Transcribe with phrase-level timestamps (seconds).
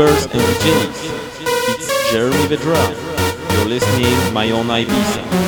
[0.00, 0.12] And.
[0.30, 2.78] It's Jeremy Vedra.
[3.56, 5.47] You're listening to My Own Ibiza.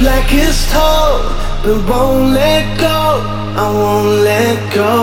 [0.00, 1.20] Blackest hole,
[1.62, 3.00] but won't let go.
[3.64, 4.96] I won't let go.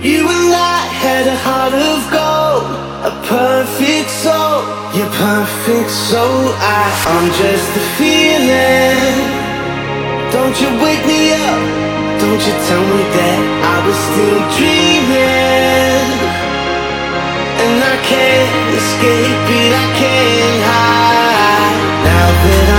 [0.00, 2.64] You and I had a heart of gold,
[3.10, 4.64] a perfect soul.
[4.96, 6.24] You're perfect, so
[6.56, 9.20] I, I'm just a feeling.
[10.32, 11.62] Don't you wake me up,
[12.16, 13.40] don't you tell me that
[13.72, 16.08] I was still dreaming.
[17.62, 21.78] And I can't escape it, I can't hide.
[22.08, 22.71] Now that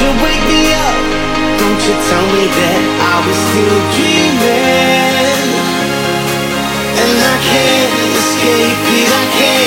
[0.00, 0.96] you wake me up,
[1.60, 2.80] don't you tell me that
[3.12, 5.50] I was still dreaming.
[7.00, 9.59] And I can't escape it, I can't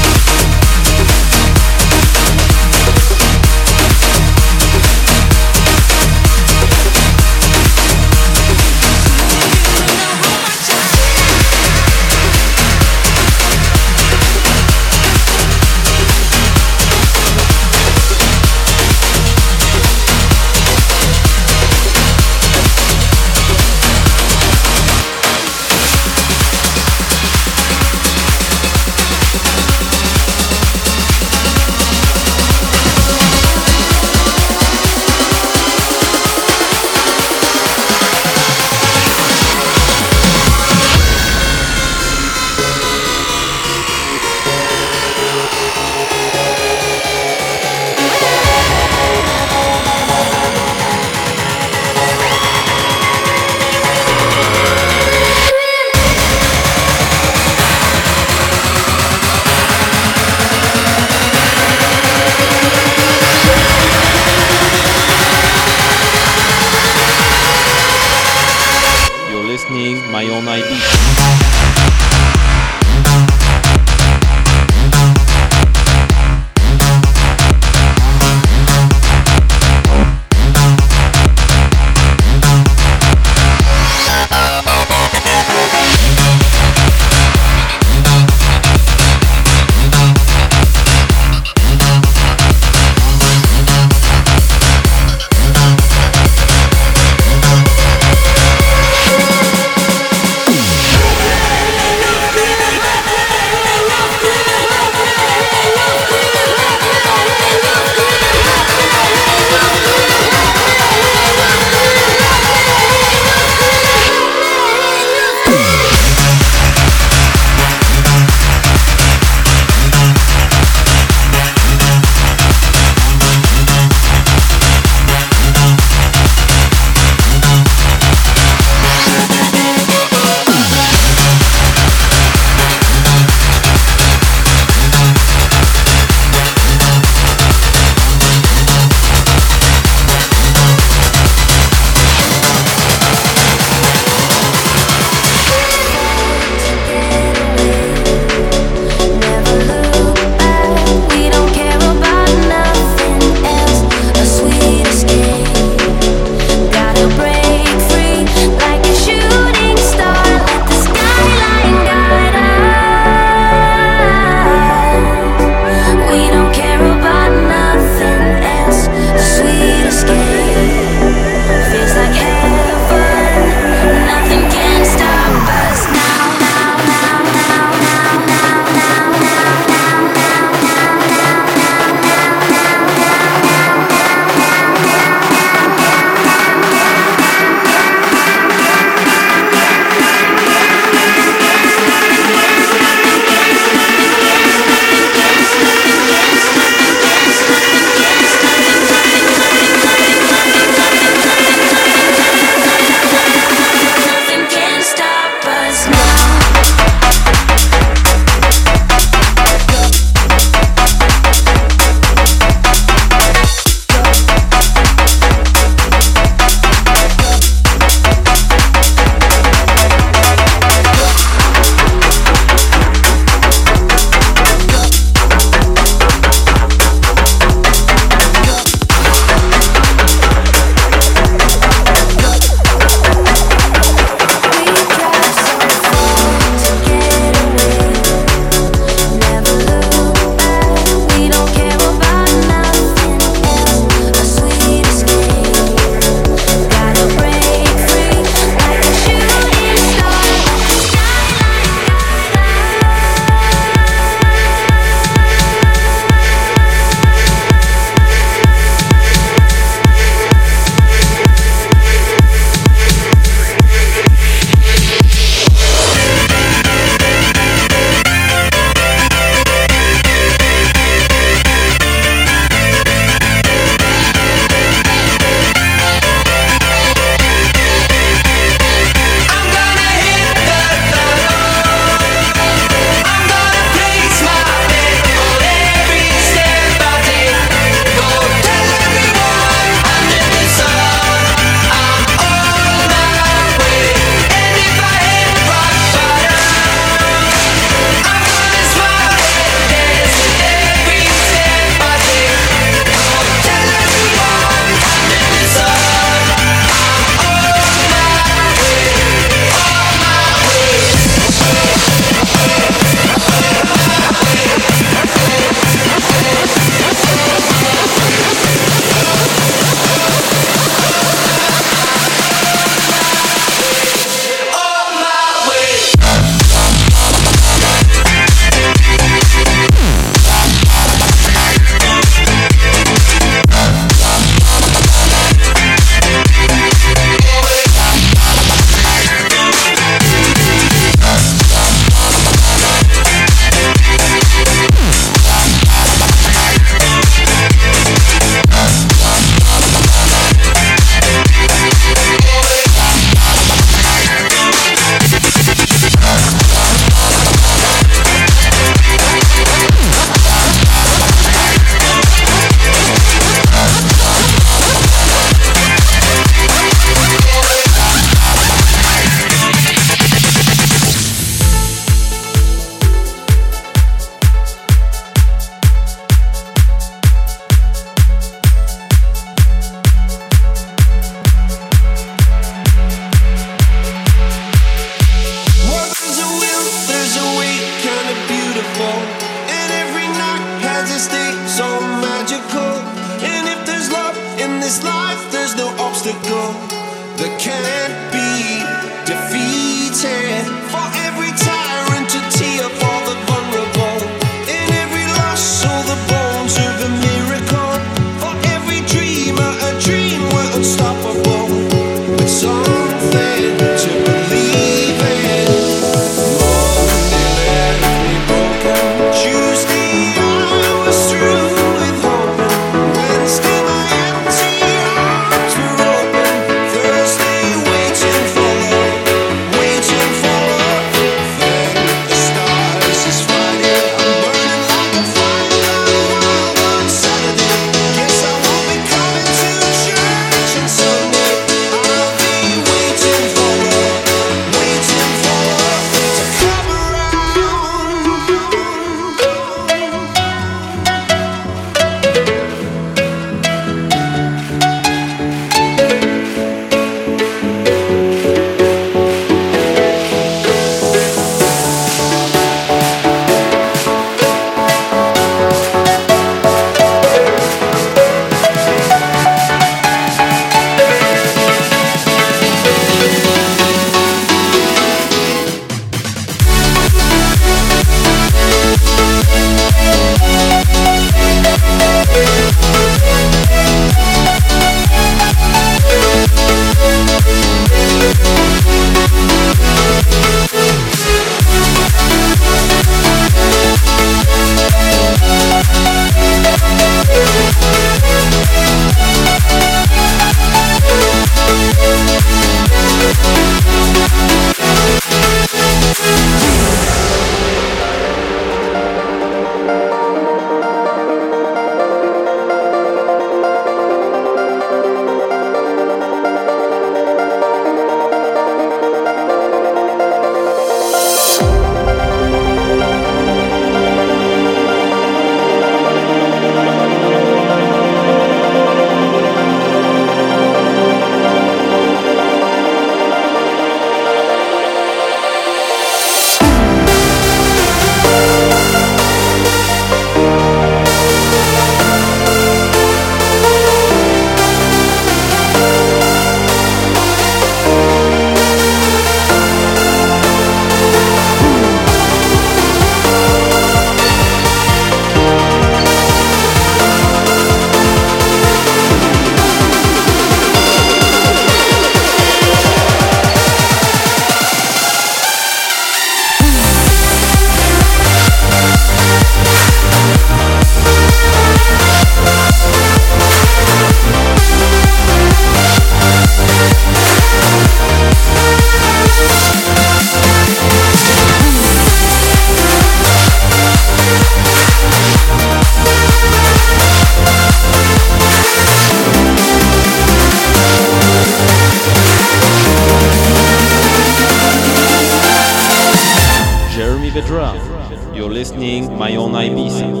[598.61, 600.00] You're listening My